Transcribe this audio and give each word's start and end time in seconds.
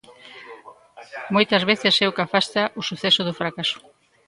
Moitas 1.35 1.63
veces 1.69 1.95
é 2.03 2.05
o 2.07 2.15
que 2.15 2.25
afasta 2.25 2.61
o 2.79 2.81
suceso 2.89 3.21
do 3.27 3.37
fracaso. 3.39 3.77